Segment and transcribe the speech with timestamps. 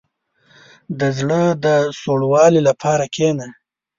[0.99, 1.67] •د زړه د
[2.01, 3.47] سوړوالي لپاره کښېنه.